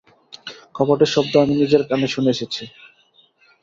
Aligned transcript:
কপাটের 0.75 1.09
শব্দ 1.15 1.33
আমি 1.43 1.53
নিজের 1.55 1.81
কানে 1.89 2.07
শুনে 2.07 2.29
এসেছি। 2.35 2.63